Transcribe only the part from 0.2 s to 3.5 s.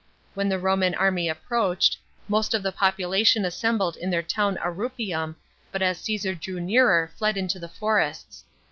When the Roman army approached, most of the population